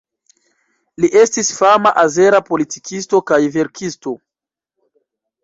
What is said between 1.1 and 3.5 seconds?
estis fama azera politikisto kaj